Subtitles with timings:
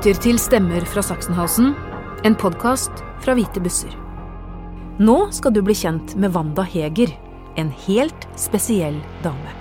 [0.00, 1.74] Lytter til Stemmer fra Sachsenhausen,
[2.24, 3.92] en podkast fra Hvite busser.
[4.96, 7.12] Nå skal du bli kjent med Wanda Heger,
[7.60, 9.52] en helt spesiell dame.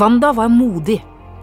[0.00, 0.96] Wanda var modig.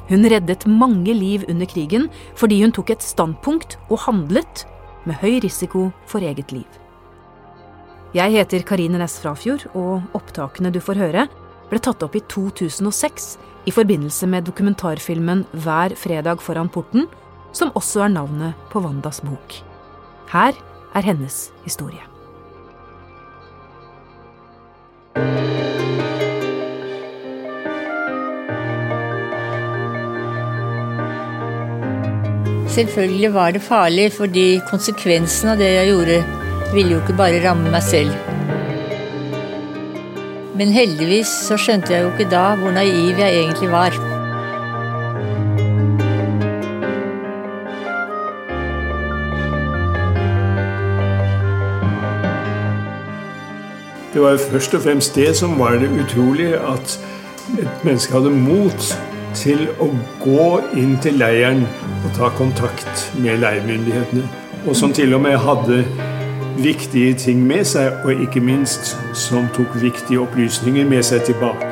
[0.10, 4.66] Hun reddet mange liv under krigen fordi hun tok et standpunkt og handlet
[5.06, 6.82] med høy risiko for eget liv.
[8.18, 11.30] Jeg heter Karine Næss Frafjord, og opptakene du får høre,
[11.70, 13.36] ble tatt opp i 2006
[13.70, 17.06] i forbindelse med dokumentarfilmen Hver fredag foran porten,
[17.52, 19.60] som også er navnet på Wandas bok.
[20.32, 20.56] Her
[20.96, 22.02] er hennes historie.
[32.72, 36.22] Selvfølgelig var det farlig, fordi konsekvensen av det jeg gjorde,
[36.72, 38.16] ville jo ikke bare ramme meg selv.
[40.56, 44.11] Men heldigvis så skjønte jeg jo ikke da hvor naiv jeg egentlig var.
[54.22, 57.00] Det var først og fremst det som var det utrolige, at
[57.60, 58.84] et menneske hadde mot
[59.34, 59.88] til å
[60.22, 60.46] gå
[60.78, 64.28] inn til leiren og ta kontakt med leirmyndighetene.
[64.68, 65.82] Og som til og med hadde
[66.62, 71.71] viktige ting med seg, og ikke minst som tok viktige opplysninger med seg tilbake.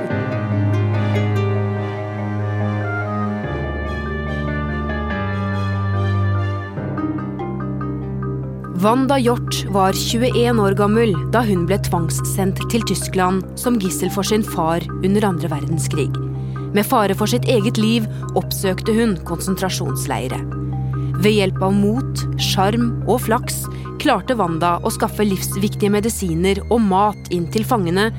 [8.80, 14.24] Wanda Hjort var 21 år gammel da hun ble tvangssendt til Tyskland som gissel for
[14.24, 16.08] sin far under andre verdenskrig.
[16.72, 18.06] Med fare for sitt eget liv
[18.40, 20.40] oppsøkte hun konsentrasjonsleire.
[21.20, 23.66] Ved hjelp av mot, sjarm og flaks
[24.00, 28.14] klarte Wanda å skaffe livsviktige medisiner og mat inn til fangene,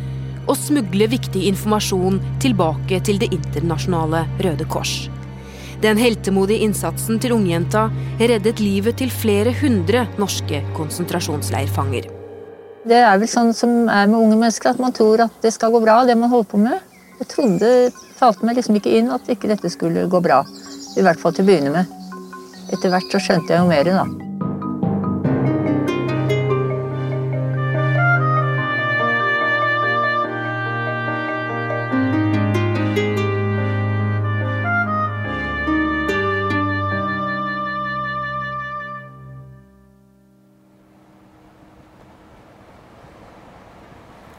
[0.45, 5.07] og smugle viktig informasjon tilbake til Det internasjonale Røde Kors.
[5.81, 7.87] Den heltemodige innsatsen til ungjenta
[8.21, 12.11] reddet livet til flere hundre norske konsentrasjonsleirfanger.
[12.85, 15.73] Det er vel sånn som er med unge mennesker, at man tror at det skal
[15.73, 16.81] gå bra, det man holder på med.
[17.21, 17.75] Jeg trodde,
[18.21, 20.43] talte meg liksom ikke inn at ikke dette skulle gå bra.
[20.97, 21.97] I hvert fall til å begynne med.
[22.73, 24.30] Etter hvert så skjønte jeg jo mer, da.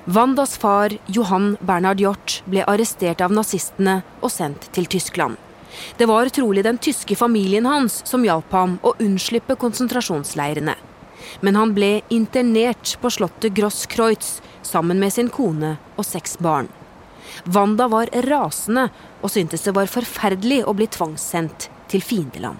[0.05, 5.37] Wandas far, Johan Bernhard Hjort, ble arrestert av nazistene og sendt til Tyskland.
[5.97, 10.73] Det var trolig den tyske familien hans som hjalp ham å unnslippe konsentrasjonsleirene.
[11.45, 16.71] Men han ble internert på slottet Grosskreutz sammen med sin kone og seks barn.
[17.45, 18.89] Wanda var rasende
[19.21, 22.57] og syntes det var forferdelig å bli tvangssendt til fiendeland.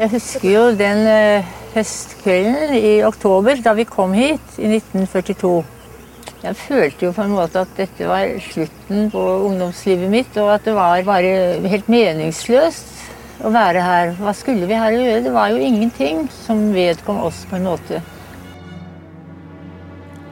[0.00, 5.52] Jeg husker jo den eh, høstkvelden i oktober da vi kom hit i 1942.
[6.40, 10.64] Jeg følte jo på en måte at dette var slutten på ungdomslivet mitt, og at
[10.64, 14.14] det var bare helt meningsløst å være her.
[14.16, 15.20] Hva skulle vi her gjøre?
[15.26, 18.00] Det var jo ingenting som vedkom oss på en måte.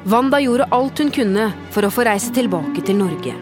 [0.09, 3.35] Wanda gjorde alt hun kunne for å få reise tilbake til Norge.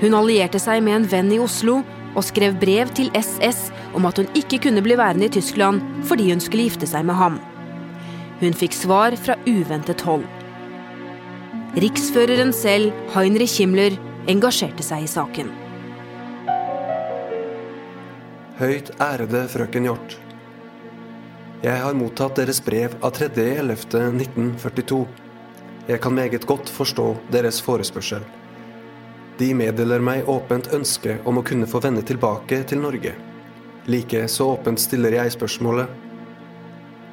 [0.00, 1.82] Hun allierte seg med en venn i Oslo
[2.16, 6.30] og skrev brev til SS om at hun ikke kunne bli værende i Tyskland fordi
[6.32, 7.38] hun skulle gifte seg med ham.
[8.40, 10.24] Hun fikk svar fra uventet hold.
[11.76, 13.96] Riksføreren selv, Heinrich Himmler,
[14.28, 15.52] engasjerte seg i saken.
[18.56, 20.16] Høyt ærede frøken Hjort.
[21.64, 25.04] Jeg har mottatt deres brev av 3.11.1942.
[25.88, 28.24] Jeg kan meget godt forstå deres forespørsel.
[29.38, 33.12] De meddeler meg åpent ønske om å kunne få vende tilbake til Norge.
[33.86, 36.02] Like så åpent stiller jeg spørsmålet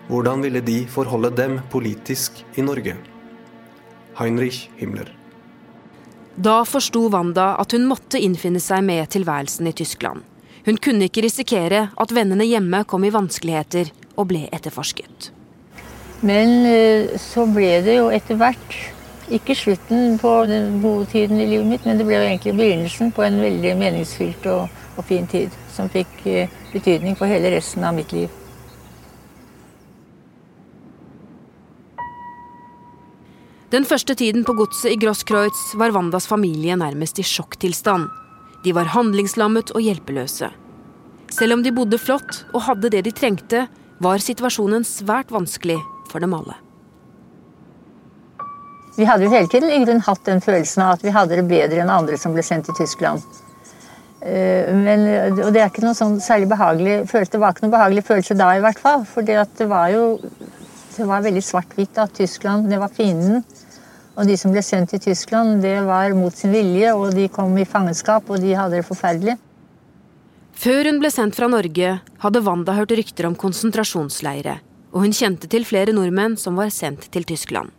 [0.10, 2.96] hvordan ville de forholde dem politisk i Norge?
[4.20, 5.08] Heinrich Himmler.
[6.36, 10.24] Da forsto Wanda at hun måtte innfinne seg med tilværelsen i Tyskland.
[10.66, 15.32] Hun kunne ikke risikere at vennene hjemme kom i vanskeligheter og ble etterforsket.
[16.24, 18.78] Men eh, så ble det jo etter hvert
[19.32, 23.12] ikke slutten på den gode tiden i livet mitt, men det ble jo egentlig begynnelsen
[23.16, 25.54] på en veldig meningsfylt og, og fin tid.
[25.74, 28.32] Som fikk eh, betydning for hele resten av mitt liv.
[33.74, 38.06] Den første tiden på godset i Grosskreutz var Wandas familie nærmest i sjokktilstand.
[38.64, 40.52] De var handlingslammet og hjelpeløse.
[41.34, 43.66] Selv om de bodde flott og hadde det de trengte,
[44.04, 45.80] var situasjonen svært vanskelig
[46.12, 46.63] for dem alle.
[48.96, 51.48] Vi hadde jo hele tiden i grunn hatt den følelsen av at vi hadde det
[51.50, 53.24] bedre enn andre som ble sendt til Tyskland.
[54.22, 57.34] Eh, men, og det er ikke noe sånn særlig behagelig følelse.
[57.34, 59.08] Det var ikke noe behagelig følelse da, i hvert fall.
[59.10, 60.06] For det var jo
[60.94, 61.98] det var veldig svart-hvitt.
[62.14, 63.42] Tyskland det var fienden.
[64.14, 67.56] Og de som ble sendt til Tyskland, det var mot sin vilje, og de kom
[67.58, 69.40] i fangenskap, og de hadde det forferdelig.
[70.54, 74.60] Før hun ble sendt fra Norge, hadde Wanda hørt rykter om konsentrasjonsleire,
[74.94, 77.74] og hun kjente til flere nordmenn som var sendt til Tyskland.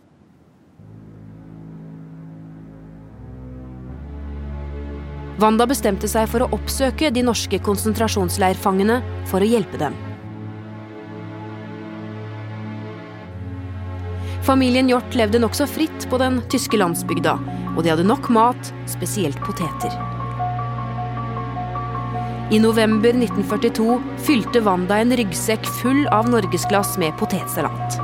[5.41, 9.97] Wanda bestemte seg for å oppsøke de norske konsentrasjonsleirfangene for å hjelpe dem.
[14.45, 17.33] Familien Hjort levde nokså fritt på den tyske landsbygda,
[17.73, 19.91] og de hadde nok mat, spesielt poteter.
[22.53, 23.97] I november 1942
[24.27, 27.97] fylte Wanda en ryggsekk full av norgesglass med potetsalat.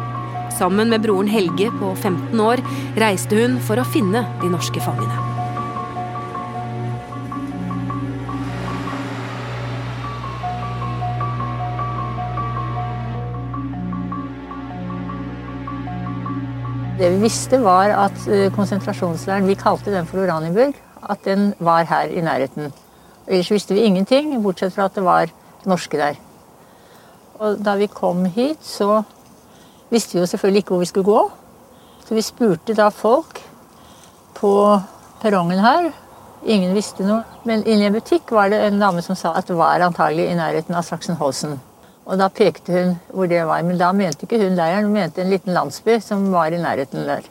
[0.58, 2.66] Sammen med broren Helge på 15 år
[3.00, 5.31] reiste hun for å finne de norske fangene.
[17.02, 20.76] Det vi visste, var at eh, konsentrasjonsleiren Vi kalte den for Oranienburg.
[21.10, 22.70] At den var her i nærheten.
[23.26, 25.32] Ellers visste vi ingenting, bortsett fra at det var
[25.66, 26.20] norske der.
[27.42, 29.02] Og da vi kom hit, så
[29.90, 31.32] visste vi jo selvfølgelig ikke hvor vi skulle gå.
[32.06, 33.42] Så vi spurte da folk
[34.38, 34.54] på
[35.24, 35.90] perrongen her.
[36.46, 37.24] Ingen visste noe.
[37.50, 40.30] Men inne i en butikk var det en dame som sa at det var antagelig
[40.30, 41.58] i nærheten av Sachsenhausen.
[42.12, 43.62] Og da pekte hun hvor det var.
[43.64, 47.08] Men da mente ikke hun leiren, hun mente en liten landsby som var i nærheten
[47.08, 47.24] der.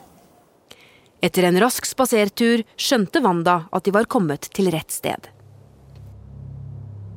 [1.21, 5.29] Etter en rask spasertur skjønte Wanda at de var kommet til rett sted.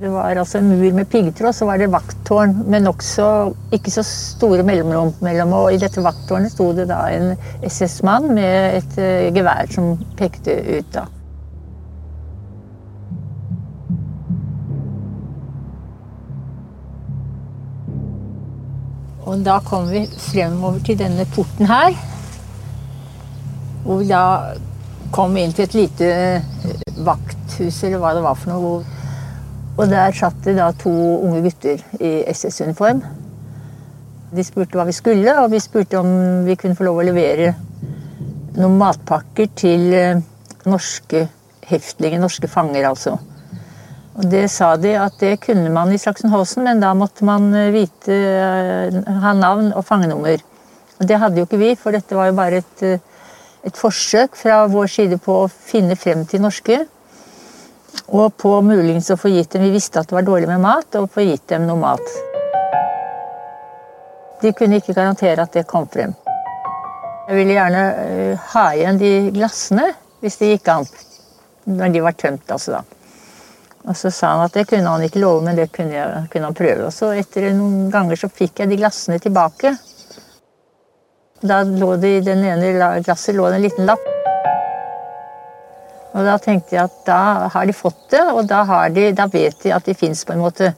[0.04, 3.27] Det var altså en mur med piggtråd, så var det vakttårn med nokså
[3.77, 5.54] ikke så store mellomrom mellom.
[5.56, 10.57] Og i dette vakttårnet sto det da en SS-mann med et uh, gevær som pekte
[10.74, 10.89] ut.
[10.92, 11.07] da.
[19.33, 21.95] Og da kom vi fremover til denne porten her.
[23.81, 24.25] Hvor vi da
[25.13, 29.01] kom inn til et lite eh, vakthus, eller hva det var for noe.
[29.74, 33.01] Og der satt det da to unge gutter i SS-uniform.
[34.33, 37.56] De spurte hva vi skulle, og vi spurte om vi kunne få lov å levere
[38.53, 40.21] noen matpakker til eh,
[40.69, 41.25] norske
[41.65, 43.18] heftlinger, norske fanger, altså.
[44.13, 47.71] Og Det sa de at det kunne man i Sachsenhausen, men da måtte man eh,
[47.74, 50.44] vite, eh, ha navn og fangenummer.
[51.00, 53.00] Og Det hadde jo ikke vi, for dette var jo bare et, eh,
[53.65, 56.83] et forsøk fra vår side på å finne frem til norske.
[58.13, 60.95] Og på muligens å få gitt dem Vi visste at det var dårlig med mat,
[61.01, 62.16] og få gitt dem noe mat.
[64.44, 66.13] De kunne ikke garantere at det kom frem.
[67.30, 70.89] Jeg ville gjerne ha igjen de glassene, hvis det gikk an.
[71.66, 72.83] Når de var tømt, altså da.
[73.83, 76.50] Og så sa han at det kunne han ikke love, men det kunne, jeg, kunne
[76.50, 76.88] han prøve.
[76.88, 79.74] Og så etter noen ganger så fikk jeg de glassene tilbake.
[81.44, 84.06] Da lå det i den ene glasset lå det en liten lapp.
[86.13, 88.63] Og da tenkte jeg at da har de fått det, og da,
[88.94, 90.71] de, da vet de at de fins på en måte.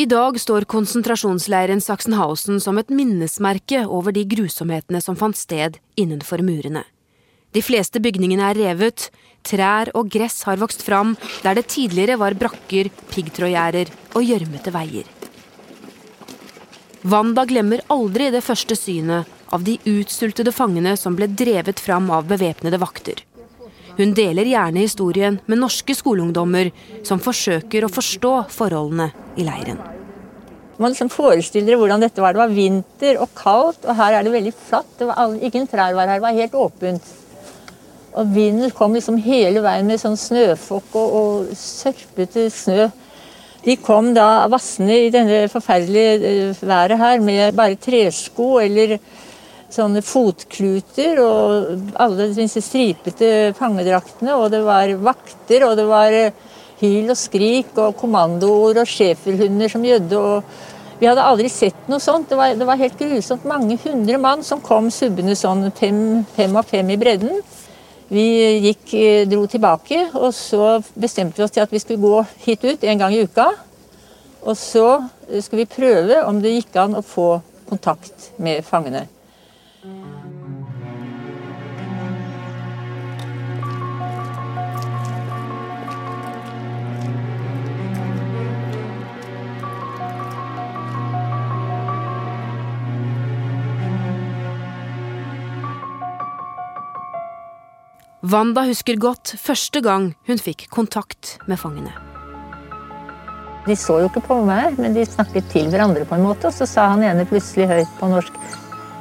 [0.00, 6.40] I dag står konsentrasjonsleiren Sachsenhausen som et minnesmerke over de grusomhetene som fant sted innenfor
[6.46, 6.86] murene.
[7.52, 9.10] De fleste bygningene er revet,
[9.44, 15.10] trær og gress har vokst fram der det tidligere var brakker, piggtrådgjerder og gjørmete veier.
[17.04, 22.24] Wanda glemmer aldri det første synet av de utsultede fangene som ble drevet fram av
[22.30, 23.20] bevæpnede vakter.
[24.00, 26.70] Hun deler gjerne historien med norske skoleungdommer
[27.04, 29.80] som forsøker å forstå forholdene i leiren.
[30.80, 32.32] Man liksom forestiller hvordan dette var.
[32.32, 35.02] Det var vinter og kaldt, og her er det veldig flatt.
[35.04, 37.10] Var ingen trær var her, det var helt åpent.
[38.16, 42.88] Og vinden kom liksom hele veien med sånn snøfokk og, og sørpete snø.
[43.66, 48.96] De kom da vassende i denne forferdelige eh, været her med bare tresko eller
[49.74, 54.34] sånne fotkluter og alle disse stripete fangedraktene.
[54.36, 56.34] Og det var vakter, og det var eh,
[56.80, 60.20] hyl og skrik og kommandoord og schæferhunder som gjødde.
[61.00, 62.28] Vi hadde aldri sett noe sånt.
[62.28, 63.46] Det var, det var, helt grusomt.
[63.48, 67.40] Mange hundre mann som kom subbende sånn fem, fem og fem i bredden.
[68.10, 68.26] Vi
[68.66, 72.66] gikk, eh, dro tilbake, og så bestemte vi oss til at vi skulle gå hit
[72.66, 73.46] ut en gang i uka.
[74.40, 75.04] Og så
[75.38, 77.30] skulle vi prøve om det gikk an å få
[77.70, 79.06] kontakt med fangene.
[79.80, 79.88] Wanda
[98.68, 101.88] husker godt første gang hun fikk kontakt med fangene.
[103.64, 106.52] De så jo ikke på meg, men de snakket til hverandre på en måte.
[106.52, 108.36] Og så sa han ene plutselig høyt på norsk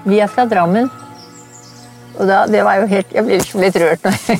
[0.03, 0.89] Vi er fra Drammen.
[2.19, 4.39] Og da, det var jo helt, Jeg blir liksom litt rørt når jeg,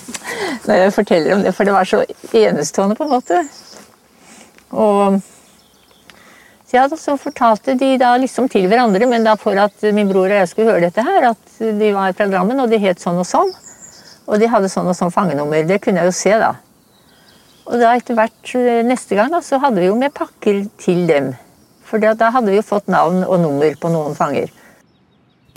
[0.67, 2.03] når jeg forteller om det, for det var så
[2.35, 3.41] enestående på en måte.
[4.69, 5.19] Og
[6.71, 10.37] ja, så fortalte de da liksom til hverandre, men da for at min bror og
[10.37, 13.25] jeg skulle høre dette her, at de var fra Drammen, og de het sånn og
[13.25, 13.49] sånn.
[14.29, 15.63] Og de hadde sånn og sånn fangenummer.
[15.65, 16.53] Det kunne jeg jo se, da.
[17.65, 21.07] Og da etter hvert eh, neste gang da, så hadde vi jo med pakker til
[21.09, 21.33] dem.
[21.89, 24.53] For da hadde vi jo fått navn og nummer på noen fanger.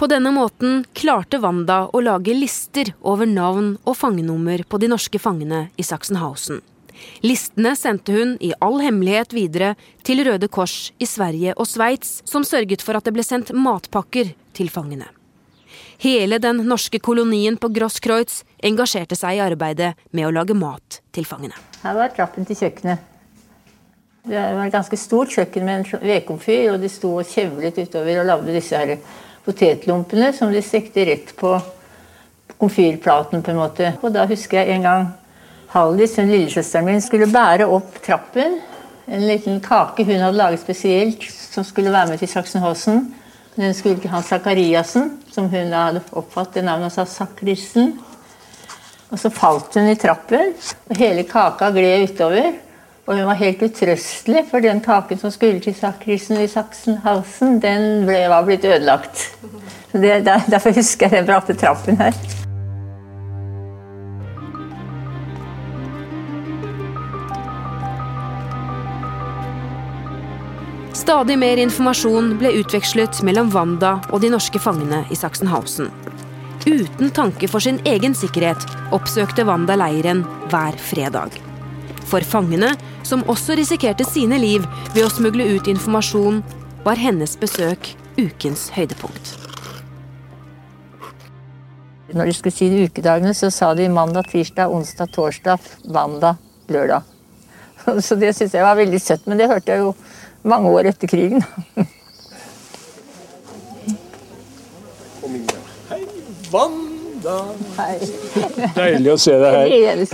[0.02, 5.21] På denne måten klarte Wanda å lage lister over navn og fangenummer på de norske
[5.23, 6.59] fangene i Sachsenhausen.
[7.23, 9.68] Listene sendte hun i all hemmelighet videre
[10.02, 14.35] til Røde Kors i Sverige og Sveits, som sørget for at det ble sendt matpakker
[14.59, 15.06] til fangene.
[16.02, 21.30] Hele den norske kolonien på Grosskreutz engasjerte seg i arbeidet med å lage mat til
[21.30, 21.54] fangene.
[21.87, 23.11] Her var trappen til kjøkkenet.
[24.26, 28.18] Det var et ganske stort kjøkken med en vedkomfyr, og de sto og kjevlet utover
[28.18, 28.99] og lagde disse her
[29.44, 31.56] potetlompene som de stekte rett på
[32.58, 33.42] komfyrplaten.
[33.42, 33.92] på en måte.
[34.02, 35.08] Og da husker jeg en gang
[35.72, 38.61] Haldis, lillesøsteren min, skulle bære opp trappen.
[39.08, 43.14] En liten kake hun hadde laget spesielt, som skulle være med til Sachsenhausen.
[43.56, 47.99] Den skulle til Hans Sakariassen, som hun da hadde oppfattet navnet sa Sakrisen.
[49.11, 50.54] Og så falt hun i trappen,
[50.88, 52.52] og hele kaka gled utover.
[53.02, 58.06] Og hun var helt utrøstelig, for den kaken som skulle til Sakrisen i Sachsenhausen, den
[58.06, 59.25] ble, var blitt ødelagt.
[59.90, 62.14] Så det, derfor husker jeg den bratte trappen her.
[70.94, 75.90] Stadig mer informasjon ble utvekslet mellom Wanda og de norske fangene i Sachsenhausen.
[76.62, 78.62] Uten tanke for sin egen sikkerhet
[78.94, 81.35] oppsøkte Wanda leiren hver fredag.
[82.06, 82.71] For fangene,
[83.06, 86.42] som også risikerte sine liv ved å smugle ut informasjon,
[86.82, 89.37] var hennes besøk ukens høydepunkt.
[92.12, 96.37] Når de skulle si de ukedagene, så sa de mandag, tirsdag, onsdag, torsdag, mandag,
[96.68, 97.09] lørdag.
[98.04, 99.94] Så det syntes jeg var veldig søtt, men det hørte jeg jo
[100.44, 101.42] mange år etter krigen.
[105.88, 106.02] Hei,
[107.25, 107.55] Wanda.
[107.76, 107.99] Hei.
[108.76, 109.69] Deilig å se deg her.
[109.73, 110.07] Hele.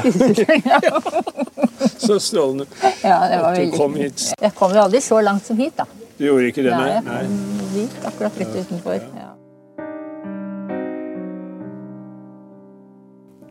[1.99, 2.67] Så strålende
[3.05, 4.25] Ja, det var at du veldig kom hit.
[4.41, 5.87] Jeg kom jo aldri så langt som hit, da.
[6.19, 7.19] Du gjorde ikke det, Nei, nei?
[7.23, 9.03] jeg kom dit, akkurat rett utenfor.
[9.19, 9.27] Ja.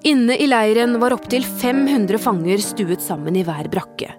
[0.07, 4.11] Inne i leiren var opptil 500 fanger stuet sammen i hver brakke.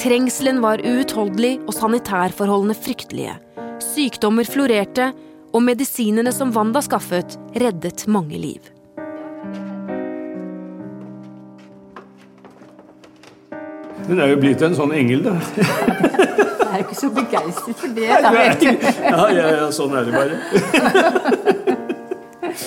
[0.00, 3.36] Trengselen var uutholdelig og sanitærforholdene fryktelige.
[3.84, 5.10] Sykdommer florerte,
[5.54, 8.70] og medisinene som Wanda skaffet, reddet mange liv.
[14.04, 15.38] Hun er jo blitt en sånn engel, da.
[16.74, 18.08] Jeg er ikke så begeistret for det.
[18.10, 18.32] Da.
[18.34, 20.34] Ja, ja, ja, sånn er det bare.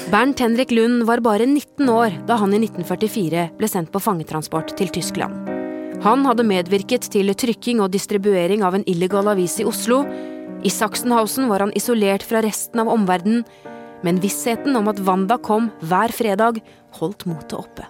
[0.07, 4.73] Bernt Henrik Lund var bare 19 år da han i 1944 ble sendt på fangetransport
[4.79, 5.51] til Tyskland.
[6.05, 10.03] Han hadde medvirket til trykking og distribuering av en illegal avis i Oslo.
[10.65, 13.43] I Sachsenhausen var han isolert fra resten av omverdenen,
[14.05, 16.61] men vissheten om at Wanda kom hver fredag,
[16.97, 17.85] holdt motet oppe.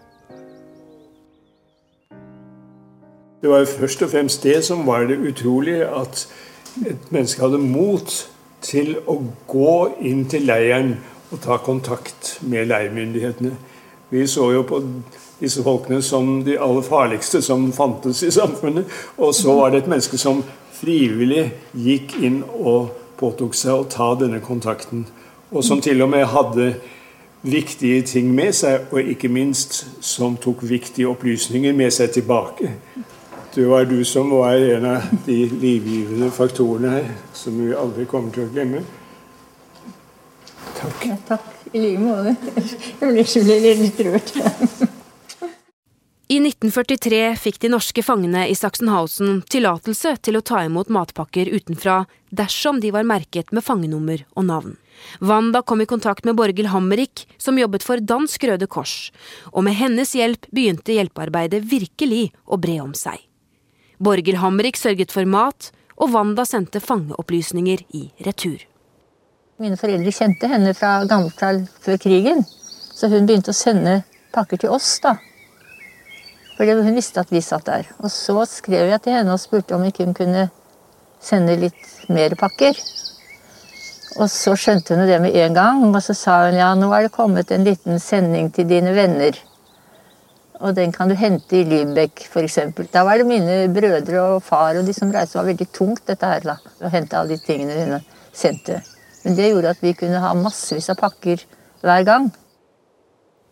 [3.41, 6.25] Det var jo først og fremst det som var det utrolige, at
[6.87, 8.15] et menneske hadde mot
[8.65, 9.77] til å gå
[10.09, 10.97] inn til leiren
[11.31, 13.53] og ta kontakt med leirmyndighetene.
[14.09, 14.81] Vi så jo på
[15.39, 18.85] disse folkene som de aller farligste som fantes i samfunnet.
[19.17, 20.43] Og så var det et menneske som
[20.77, 25.07] frivillig gikk inn og påtok seg å ta denne kontakten.
[25.51, 26.71] Og som til og med hadde
[27.47, 32.73] viktige ting med seg, og ikke minst som tok viktige opplysninger med seg tilbake.
[33.55, 38.33] Det var du som var en av de livgivende faktorene her, som vi aldri kommer
[38.35, 38.83] til å glemme.
[40.77, 41.07] Takk.
[41.07, 41.47] Ja, takk.
[41.73, 42.35] I like måte.
[43.01, 44.93] Jeg blir litt rørt.
[46.29, 52.01] I 1943 fikk de norske fangene i Sachsenhausen tillatelse til å ta imot matpakker utenfra
[52.35, 54.73] dersom de var merket med fangenummer og navn.
[55.23, 59.13] Wanda kom i kontakt med Borghild Hammerik, som jobbet for Dansk Røde Kors,
[59.53, 63.23] og med hennes hjelp begynte hjelpearbeidet virkelig å bre om seg.
[64.03, 68.67] Borghild Hammerik sørget for mat, og Wanda sendte fangeopplysninger i retur.
[69.63, 72.43] Mine foreldre kjente henne fra gammelt av før krigen,
[72.91, 74.01] så hun begynte å sende
[74.35, 74.91] pakker til oss.
[74.99, 75.15] da.
[76.57, 77.89] Fordi hun visste at vi satt der.
[78.01, 80.47] Og så skrev jeg til henne og spurte om ikke hun kunne
[81.21, 82.77] sende litt mer pakker.
[84.17, 87.05] Og så skjønte hun det med en gang, og så sa hun ja, nå er
[87.05, 89.37] det kommet en liten sending til dine venner.
[90.57, 92.57] Og den kan du hente i Lübeck, f.eks.
[92.89, 95.35] Da var det mine brødre og far og de som reiste.
[95.35, 96.57] Det var veldig tungt, dette her, da.
[96.81, 98.81] Å hente alle de tingene hun sendte.
[99.21, 101.45] Men det gjorde at vi kunne ha massevis av pakker
[101.85, 102.31] hver gang.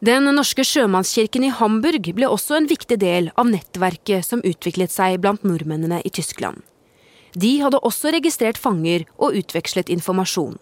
[0.06, 5.18] Den norske sjømannskirken i Hamburg ble også en viktig del av nettverket som utviklet seg
[5.24, 6.60] blant nordmennene i Tyskland.
[7.34, 10.60] De hadde også registrert fanger og utvekslet informasjon.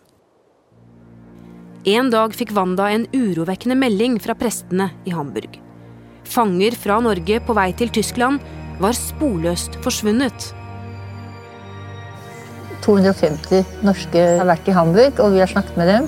[1.89, 5.57] En dag fikk Wanda en urovekkende melding fra prestene i Hamburg.
[6.23, 8.39] Fanger fra Norge på vei til Tyskland
[8.79, 10.53] var sporløst forsvunnet.
[12.85, 16.07] 250 norske har vært i Hamburg, og vi har snakket med dem.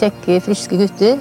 [0.00, 1.20] Kjekke, friske gutter.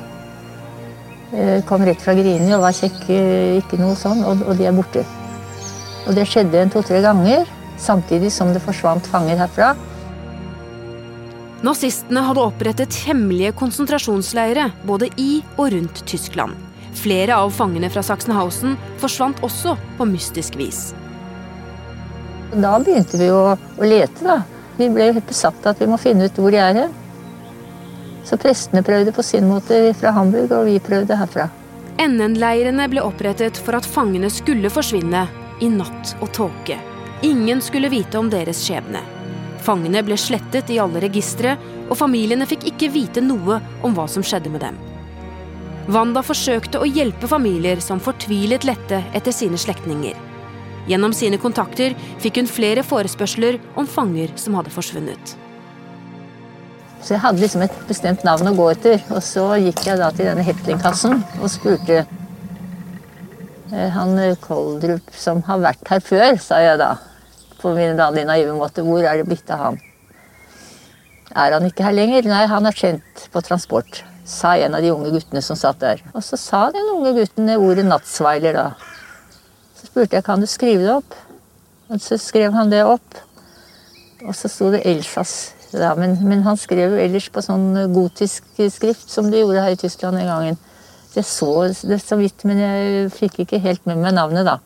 [1.32, 3.18] Eh, kom rett fra Grini og var kjekke,
[3.62, 5.06] ikke noe sånn, og, de er borte.
[6.10, 7.48] Og det skjedde en to-tre ganger
[7.80, 9.72] samtidig som det forsvant fanger herfra.
[11.64, 16.58] Nazistene hadde opprettet hemmelige konsentrasjonsleire både i og rundt Tyskland.
[16.98, 20.90] Flere av fangene fra Sachsenhausen forsvant også på mystisk vis.
[22.52, 24.26] Da begynte vi å, å lete.
[24.26, 24.42] da.
[24.76, 26.98] Vi ble helt besatt av at vi må finne ut hvor de er hen.
[28.24, 31.48] Så prestene prøvde på sin måte fra Hamburg, og vi prøvde herfra.
[32.02, 35.26] NN-leirene ble opprettet for at fangene skulle forsvinne
[35.62, 36.78] i natt og tåke.
[37.26, 39.02] Ingen skulle vite om deres skjebne.
[39.62, 41.54] Fangene ble slettet i alle registre,
[41.90, 44.80] og familiene fikk ikke vite noe om hva som skjedde med dem.
[45.92, 50.18] Wanda forsøkte å hjelpe familier som fortvilet lette etter sine slektninger.
[50.90, 55.36] Gjennom sine kontakter fikk hun flere forespørsler om fanger som hadde forsvunnet.
[57.02, 60.12] Så jeg hadde liksom et bestemt navn å gå etter, og så gikk jeg da
[60.14, 62.04] til denne Hetlingkassen og spurte
[63.74, 66.92] eh, han Koldrup som har vært her før, sa jeg da
[67.62, 68.86] på min vanlige naive måte.
[68.86, 69.82] Hvor er det blitt av han?
[71.32, 72.28] Er han ikke her lenger?
[72.30, 76.02] Nei, han er kjent på transport, sa en av de unge guttene som satt der.
[76.14, 78.74] Og så sa den unge gutten ordet 'nattsveiler', da.
[79.78, 81.16] Så spurte jeg kan du skrive det opp.
[81.90, 83.18] Og så skrev han det opp.
[84.22, 85.54] Og så sto det Elsas.
[85.80, 85.94] Da.
[85.96, 89.80] Men, men, han skrev jo ellers på sånn gotisk skrift, som de gjorde her i
[89.80, 90.60] Tyskland en gang.
[91.16, 91.52] Jeg så
[91.88, 94.60] det så vidt, men jeg fikk ikke helt med meg navnet, da.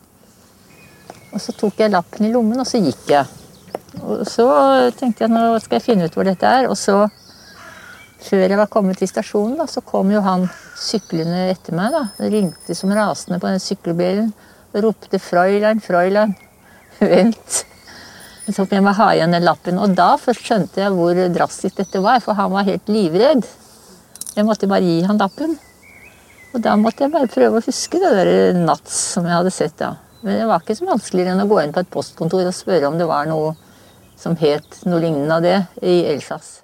[1.34, 3.26] Og så tok jeg lappen i lommen, og så gikk jeg.
[4.02, 4.46] Og så
[4.96, 6.68] tenkte jeg nå skal jeg finne ut hvor dette er.
[6.70, 7.04] Og så,
[8.24, 10.48] før jeg var kommet til stasjonen, da, så kom jo han
[10.80, 11.94] syklende etter meg.
[11.94, 12.28] da.
[12.32, 14.34] Ringte som rasende på den sykkelbilen
[14.72, 16.36] og ropte 'Fräulein, Fräulein,
[17.00, 17.64] vent'.
[18.46, 19.78] Så jeg må ha igjen den lappen.
[19.82, 23.46] Og da skjønte jeg hvor drastisk dette var, for han var helt livredd.
[24.36, 25.56] Jeg måtte bare gi han lappen.
[26.54, 29.74] Og da måtte jeg bare prøve å huske det der Nats som jeg hadde sett
[29.80, 29.96] da.
[30.22, 32.88] Men det var ikke så vanskeligere enn å gå inn på et postkontor og spørre
[32.88, 33.52] om det var noe
[34.16, 36.62] som het noe lignende av det i Elsas.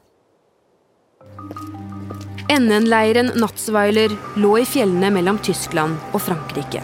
[2.52, 6.82] NN-leiren Natzweiler lå i fjellene mellom Tyskland og Frankrike.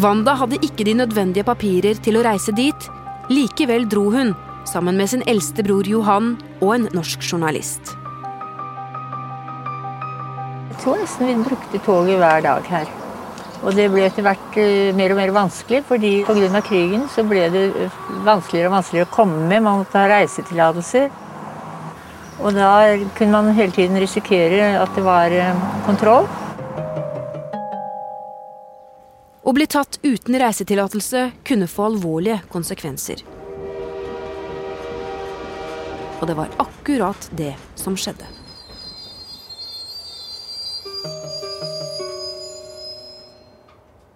[0.00, 2.88] Wanda hadde ikke de nødvendige papirer til å reise dit.
[3.30, 4.32] Likevel dro hun,
[4.66, 7.92] sammen med sin eldste bror Johan og en norsk journalist.
[10.72, 12.90] Jeg tror nesten vi brukte toget hver dag her.
[13.62, 16.62] Og det ble etter hvert eh, mer og mer vanskelig, fordi pga.
[16.66, 19.62] krigen så ble det eh, vanskeligere og vanskeligere å komme med.
[19.62, 21.12] Man måtte ha reisetillatelser.
[22.42, 22.72] Og da
[23.14, 26.26] kunne man hele tiden risikere at det var eh, kontroll.
[29.52, 33.18] Å bli tatt uten reisetillatelse kunne få alvorlige konsekvenser.
[36.16, 38.24] Og det var akkurat det som skjedde.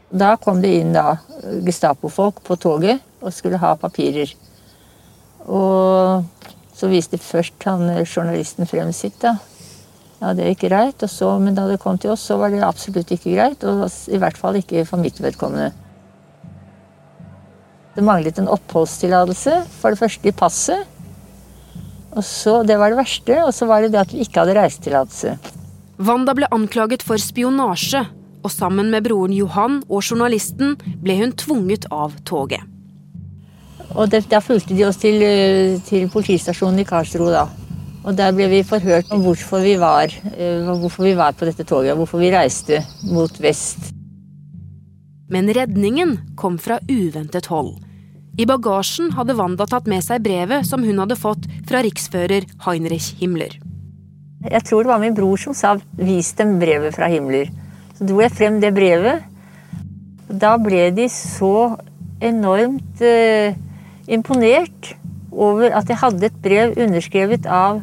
[0.09, 1.19] Da kom det inn da
[1.69, 4.33] Gestapo-folk på toget og skulle ha papirer.
[5.45, 6.25] Og
[6.73, 9.21] så viste først han journalisten frem sitt.
[9.21, 9.37] da.
[10.21, 11.03] Ja, det er ikke greit.
[11.03, 13.65] Og så, men da det kom til oss, så var det absolutt ikke greit.
[13.65, 15.73] Og i hvert fall ikke for mitt vedkommende.
[17.97, 20.93] Det manglet en oppholdstillatelse, for det første i passet.
[22.17, 23.43] Og så, Det var det verste.
[23.45, 25.39] Og så var det det at vi ikke hadde reisetillatelse.
[25.99, 28.05] Wanda ble anklaget for spionasje
[28.45, 32.63] og sammen med broren Johan og journalisten ble hun tvunget av toget.
[33.97, 37.47] Og det, Da fulgte de oss til, eh, til, politistasjonen i Karlsro, da.
[38.07, 41.65] Og Der ble vi forhørt om hvorfor vi, var, eh, hvorfor vi var på dette
[41.67, 42.79] toget, og hvorfor vi reiste
[43.11, 43.91] mot vest.
[45.29, 47.75] Men redningen kom fra uventet hold.
[48.39, 53.17] I bagasjen hadde Wanda tatt med seg brevet som hun hadde fått fra riksfører Heinrich
[53.19, 53.57] Himmler.
[54.47, 57.51] Jeg tror det var min bror som sa 'vis dem brevet fra Himmler'.
[57.99, 59.25] Så dro jeg frem det brevet.
[60.29, 61.77] Da ble de så
[62.21, 63.57] enormt eh,
[64.07, 64.95] imponert
[65.33, 67.83] over at jeg hadde et brev underskrevet av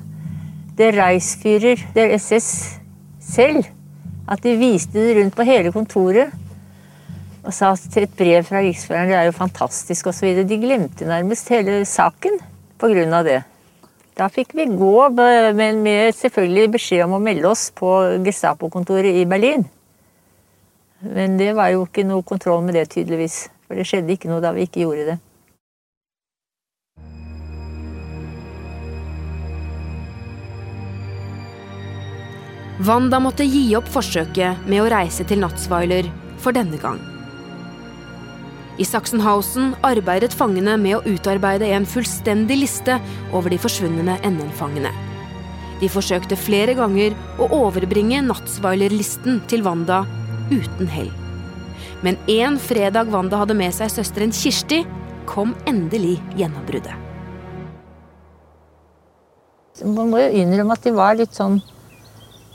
[0.78, 2.80] det Reichsführer, det SS
[3.22, 3.66] selv,
[4.30, 6.32] at de viste det rundt på hele kontoret
[7.44, 10.30] og sa til et brev fra riksføreren det er jo fantastisk osv.
[10.48, 12.40] De glemte nærmest hele saken
[12.80, 13.24] pga.
[13.24, 13.42] det.
[14.16, 17.90] Da fikk vi gå, men med selvfølgelig beskjed om å melde oss på
[18.24, 19.66] Gestapo-kontoret i Berlin.
[21.02, 23.50] Men det var jo ikke noe kontroll med det, tydeligvis.
[23.68, 25.18] For det skjedde ikke noe da vi ikke gjorde det.
[32.84, 36.10] Wanda måtte gi opp forsøket med å reise til Natzweiler
[36.44, 36.98] for denne gang.
[38.76, 42.98] I Sachsenhausen arbeidet fangene med å utarbeide en fullstendig liste
[43.32, 44.92] over de forsvunne NN-fangene.
[45.80, 50.02] De forsøkte flere ganger å overbringe Natzweiler-listen til Wanda
[50.52, 51.12] uten hell.
[52.04, 54.82] Men en fredag Wanda hadde med seg søsteren Kirsti,
[55.30, 56.98] kom endelig gjennombruddet.
[59.88, 61.62] Man må jo innrømme at de var litt sånn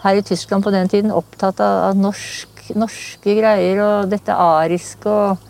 [0.02, 5.44] her i Tyskland på den tiden opptatt av norsk, norske greier og dette ariske og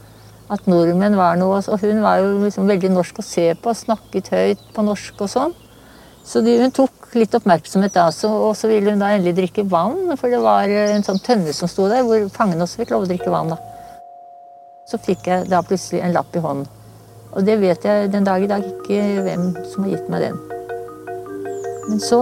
[0.52, 1.60] at nordmenn var noe.
[1.60, 5.32] Og hun var jo liksom veldig norsk å se på, snakket høyt på norsk og
[5.32, 5.56] sånn.
[6.28, 9.64] Så de, hun tok litt oppmerksomhet da, så, og så ville hun da endelig drikke
[9.68, 10.10] vann.
[10.20, 13.10] For det var en sånn tønne som sto der, hvor fangene også fikk lov å
[13.12, 13.54] drikke vann.
[13.54, 13.60] da.
[14.88, 16.68] Så fikk jeg da plutselig en lapp i hånden.
[17.36, 20.57] Og det vet jeg den dag i dag ikke hvem som har gitt meg den.
[21.88, 22.18] Men så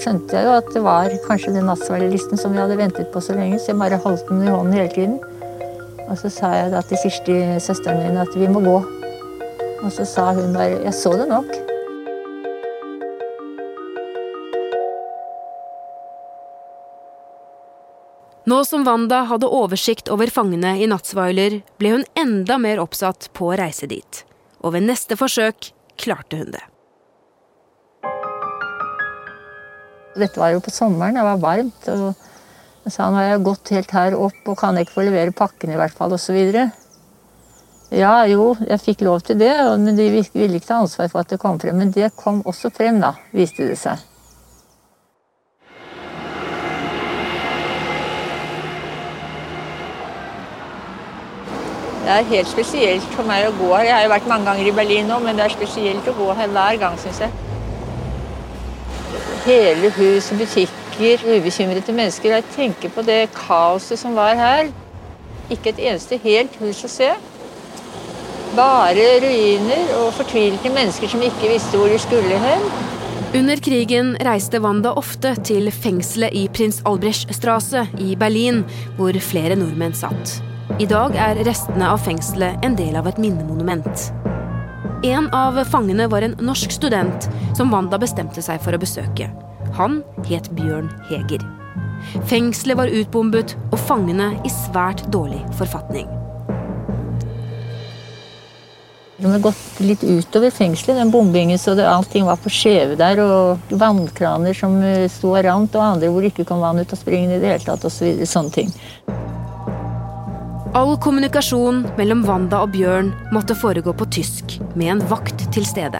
[0.00, 3.36] skjønte jeg jo at det var kanskje den nattsverdelisten som vi hadde ventet på så
[3.36, 5.18] lenge, så jeg bare holdt den i hånden hele tiden.
[6.08, 8.78] Og så sa jeg da til Kirsti, søsteren min, at vi må gå.
[9.80, 11.52] Og så sa hun bare Jeg så det nok.
[18.48, 23.52] Nå som Wanda hadde oversikt over fangene i Natzweiler, ble hun enda mer oppsatt på
[23.52, 24.24] å reise dit.
[24.64, 26.64] Og ved neste forsøk klarte hun det.
[30.18, 31.88] Dette var jo på sommeren, det var varmt.
[31.88, 32.14] og
[32.84, 35.36] jeg sa nå har jeg gått helt her opp og kan jeg ikke få levere
[35.36, 36.38] pakken i hvert fall, osv.
[37.90, 41.30] Ja, jo, jeg fikk lov til det, men de ville ikke ta ansvar for at
[41.30, 41.76] det kom frem.
[41.76, 44.06] Men det kom også frem, da, viste det seg.
[52.00, 53.84] Det er helt spesielt for meg å gå her.
[53.86, 56.32] Jeg har jo vært mange ganger i Berlin nå, men det er spesielt å gå
[56.40, 57.49] her hver gang, syns jeg.
[59.46, 62.34] Hele hus og butikker, ubekymrede mennesker.
[62.34, 64.68] Jeg tenker på det kaoset som var her.
[65.50, 67.08] Ikke et eneste helt hus å se.
[68.56, 72.68] Bare ruiner og fortvilte mennesker som ikke visste hvor de skulle hen.
[73.30, 78.64] Under krigen reiste Wanda ofte til fengselet i Prins Albrechtstrasse i Berlin,
[78.98, 80.40] hvor flere nordmenn satt.
[80.82, 84.10] I dag er restene av fengselet en del av et minnemonument.
[85.02, 89.30] En av fangene var en norsk student som Wanda bestemte seg for å besøke.
[89.78, 91.40] Han het Bjørn Heger.
[92.28, 96.04] Fengselet var utbombet og fangene i svært dårlig forfatning.
[99.20, 103.24] De har gått litt utover fengselet, den bombingen, så det, allting var på skjeve der.
[103.24, 104.76] Og vannkraner som
[105.12, 107.54] sto og rant, og andre hvor det ikke kom vann ut av springen i det
[107.54, 107.88] hele tatt.
[107.88, 108.72] Og så videre, sånne ting.
[110.70, 115.98] All kommunikasjon mellom Wanda og Bjørn måtte foregå på tysk, med en vakt til stede.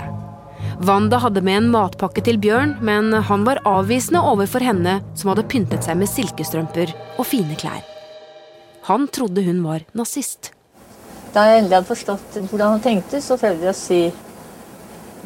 [0.87, 5.49] Wanda hadde med en matpakke til Bjørn, men han var avvisende overfor henne som hadde
[5.51, 7.83] pyntet seg med silkestrømper og fine klær.
[8.87, 10.53] Han trodde hun var nazist.
[11.35, 14.01] Da jeg endelig hadde forstått hvordan han tenkte, så prøvde jeg å si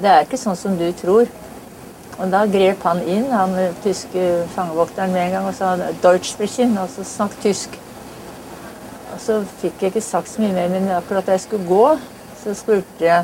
[0.01, 1.29] det er ikke sånn som du tror.
[2.17, 3.53] Og da grep han inn, han
[3.85, 7.84] tyske fangevokteren med en gang og sa 'Deutschsprechen', altså snakk tysk.
[9.14, 11.85] Og så fikk jeg ikke sagt så mye mer, men akkurat da jeg skulle gå,
[12.40, 13.22] så spurte jeg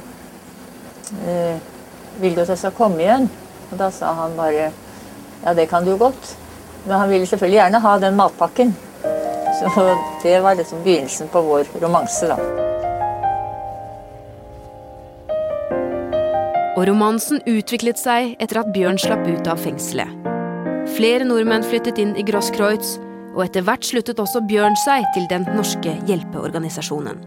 [1.26, 1.58] eh,
[2.22, 3.26] vil du at jeg skal komme igjen.
[3.70, 6.36] Og da sa han bare ja, det kan du jo godt.
[6.86, 8.72] Men han ville selvfølgelig gjerne ha den matpakken.
[9.60, 9.68] Så
[10.22, 12.38] det var liksom begynnelsen på vår romanse, da.
[16.78, 20.08] Og romansen utviklet seg etter at Bjørn slapp ut av fengselet.
[20.96, 22.96] Flere nordmenn flyttet inn i Grosskreutz,
[23.34, 27.20] og etter hvert sluttet også Bjørn seg til den norske hjelpeorganisasjonen.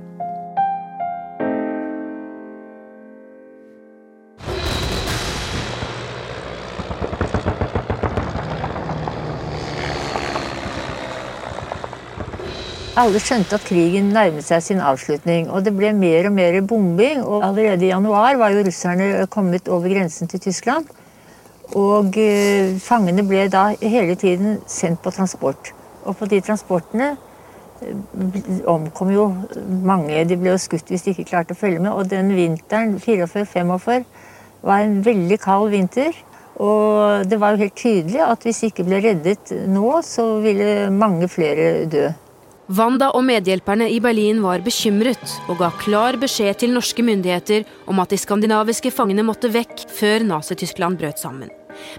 [12.93, 17.23] Alle skjønte at krigen nærmet seg sin avslutning, og det ble mer og mer bombing.
[17.25, 20.85] og Allerede i januar var jo russerne kommet over grensen til Tyskland.
[21.73, 25.73] Og eh, fangene ble da hele tiden sendt på transport.
[26.03, 27.13] Og på de transportene
[27.83, 29.29] eh, omkom jo
[29.85, 30.25] mange.
[30.29, 31.93] De ble jo skutt hvis de ikke klarte å følge med.
[31.93, 34.05] Og den vinteren, 44-45,
[34.63, 36.15] var en veldig kald vinter.
[36.61, 40.91] Og det var jo helt tydelig at hvis de ikke ble reddet nå, så ville
[40.93, 42.11] mange flere dø.
[42.71, 47.99] Wanda og medhjelperne i Berlin var bekymret og ga klar beskjed til norske myndigheter om
[47.99, 51.51] at de skandinaviske fangene måtte vekk før Nazi-Tyskland brøt sammen.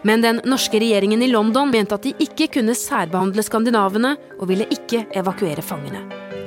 [0.03, 4.69] Men den norske regjeringen i London mente at de ikke kunne særbehandle skandinavene, og ville
[4.73, 6.05] ikke evakuere fangene.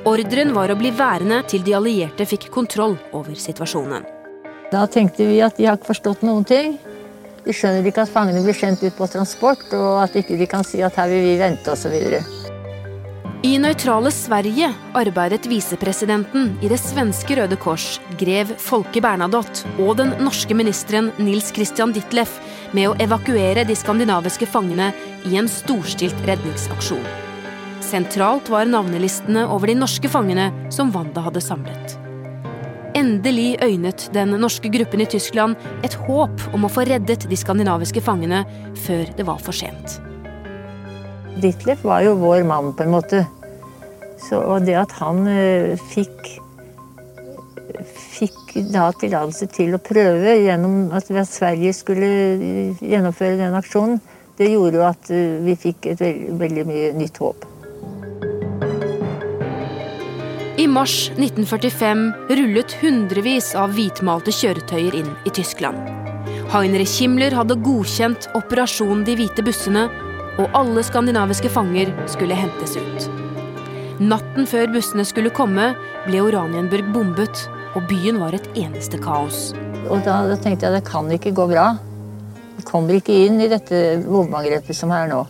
[0.08, 4.06] Ordren var å bli værende til de allierte fikk kontroll over situasjonen.
[4.72, 6.76] Da tenkte vi at de har ikke forstått noen ting.
[7.44, 10.66] De skjønner ikke at fangene blir sendt ut på transport, og at ikke de kan
[10.66, 11.96] si at her vil vi vente osv.
[13.46, 14.66] I nøytrale Sverige
[14.98, 21.52] arbeidet visepresidenten i det svenske Røde Kors, grev Folke Bernadotte, og den norske ministeren Nils
[21.54, 22.40] Christian Ditleff
[22.76, 24.90] med å evakuere de skandinaviske fangene
[25.28, 27.06] i en storstilt redningsaksjon.
[27.84, 31.96] Sentralt var navnelistene over de norske fangene som Wanda hadde samlet.
[32.98, 38.02] Endelig øynet den norske gruppen i Tyskland et håp om å få reddet de skandinaviske
[38.04, 38.42] fangene
[38.86, 40.00] før det var for sent.
[41.38, 43.22] Ditlev var jo vår mann, på en måte.
[44.18, 46.40] Så, og det at han uh, fikk
[48.18, 54.00] fikk da tillatelse til å prøve gjennom at Sverige skulle eh, gjennomføre den aksjonen,
[54.38, 57.46] det gjorde jo at uh, vi fikk et veldig, veldig mye nytt håp.
[60.58, 62.04] I mars 1945
[62.34, 65.78] rullet hundrevis av hvitmalte kjøretøyer inn i Tyskland.
[66.50, 69.84] Heinrich Himmler hadde godkjent Operasjon De hvite bussene
[70.38, 73.08] og alle skandinaviske fanger skulle hentes ut.
[73.98, 75.72] Natten før bussene skulle komme,
[76.06, 79.50] ble Oranienburg bombet, og byen var et eneste kaos.
[79.88, 81.70] Og da, da tenkte jeg at det kan ikke gå bra.
[82.58, 85.24] Vi kommer ikke inn i dette bombeangrepet som er nå.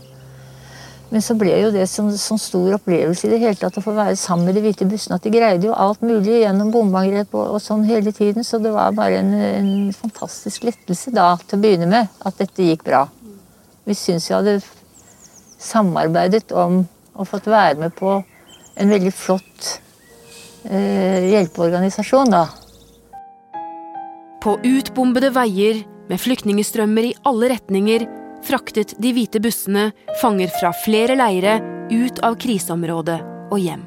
[1.08, 3.94] Men så ble jo det som, som stor opplevelse i det hele tatt å få
[3.96, 5.16] være sammen med de hvite bussene.
[5.16, 8.44] At de greide jo alt mulig gjennom bombeangrep og, og, sånn hele tiden.
[8.44, 12.66] Så det var bare en, en fantastisk lettelse da til å begynne med at dette
[12.66, 13.06] gikk bra.
[13.88, 14.58] Vi syns vi hadde
[15.58, 16.82] samarbeidet om
[17.18, 18.18] og fått være med på
[18.78, 19.78] en veldig flott
[20.64, 22.46] hjelpeorganisasjon, da.
[24.42, 28.06] På utbombede veier med flyktningestrømmer i alle retninger
[28.46, 29.90] fraktet de hvite bussene
[30.22, 31.58] fanger fra flere leire
[31.90, 33.18] ut av kriseområdet
[33.50, 33.84] og hjem.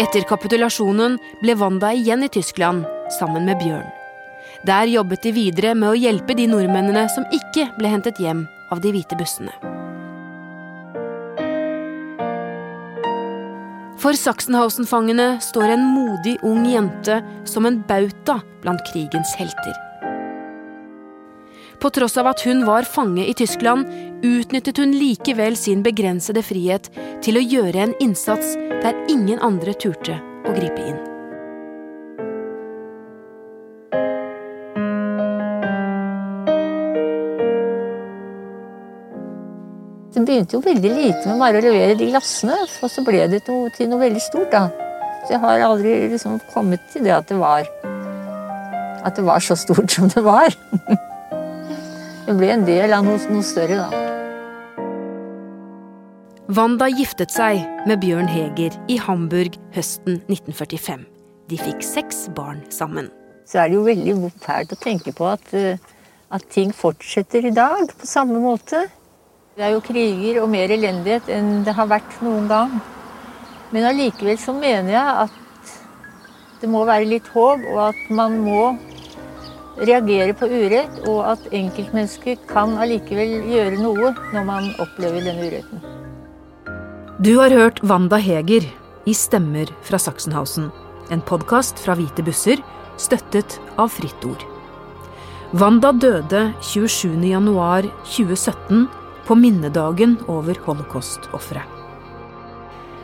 [0.00, 2.86] Etter kapitulasjonen ble Wanda igjen i Tyskland
[3.18, 3.88] sammen med Bjørn.
[4.66, 8.80] Der jobbet de videre med å hjelpe de nordmennene som ikke ble hentet hjem av
[8.84, 9.52] de hvite bussene.
[14.00, 19.76] For Sachsenhausen-fangene står en modig ung jente som en bauta blant krigens helter.
[21.80, 23.88] På tross av at hun var fange i Tyskland,
[24.24, 26.88] utnyttet hun likevel sin begrensede frihet
[27.24, 30.16] til å gjøre en innsats der ingen andre turte
[30.48, 31.09] å gripe inn.
[40.20, 42.52] Det begynte jo veldig lite med bare å levere de glassene,
[42.84, 44.50] og så ble det til, til noe veldig stort.
[44.52, 44.66] da.
[45.24, 47.64] Så jeg har aldri liksom kommet til det at det var
[49.00, 50.52] At det var så stort som det var.
[52.26, 53.88] det ble en del av noe, noe større, da.
[56.52, 61.08] Wanda giftet seg med Bjørn Heger i Hamburg høsten 1945.
[61.48, 63.08] De fikk seks barn sammen.
[63.48, 65.80] Så er det jo veldig fælt å tenke på at, eh,
[66.28, 68.90] at ting fortsetter i dag på samme måte.
[69.58, 72.70] Det er jo kriger og mer elendighet enn det har vært noen gang.
[73.74, 75.32] Men allikevel så mener jeg at
[76.60, 78.76] det må være litt håp, og at man må
[79.80, 85.78] reagere på urett, og at enkeltmennesker kan allikevel gjøre noe når man opplever denne uretten.
[87.18, 88.64] Du har hørt Wanda Heger
[89.08, 90.70] i Stemmer fra Sachsenhausen.
[91.10, 92.62] En podkast fra Hvite busser,
[93.00, 94.44] støttet av Fritt Ord.
[95.58, 98.99] Wanda døde 27.1.2017
[99.30, 101.62] på minnedagen over holocaust-ofre.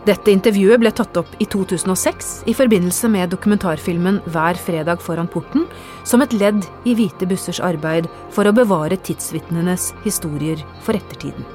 [0.07, 5.67] Dette intervjuet ble tatt opp i 2006 i forbindelse med dokumentarfilmen Hver fredag foran porten,
[6.07, 11.47] som et ledd i Hvite bussers arbeid for å bevare tidsvitnenes historier for ettertiden.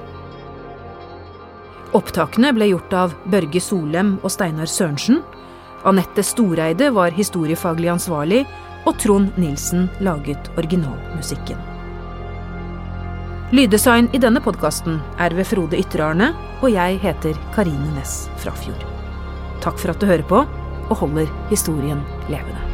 [1.96, 5.20] Opptakene ble gjort av Børge Solem og Steinar Sørensen.
[5.88, 8.46] Anette Storeide var historiefaglig ansvarlig,
[8.88, 11.71] og Trond Nilsen laget originalmusikken.
[13.52, 16.30] Lyddesign i denne podkasten er ved Frode Ytterarne,
[16.64, 18.86] og jeg heter Karine Næss Frafjord.
[19.60, 20.46] Takk for at du hører på
[20.88, 22.00] og holder historien
[22.32, 22.71] levende.